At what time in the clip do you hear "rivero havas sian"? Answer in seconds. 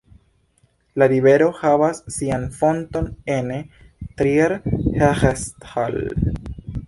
1.11-2.47